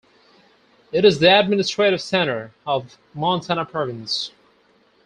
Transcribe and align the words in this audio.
It 0.91 1.05
is 1.05 1.19
the 1.19 1.39
administrative 1.39 2.01
centre 2.01 2.55
of 2.65 2.97
Montana 3.13 3.65
Province. 3.65 4.31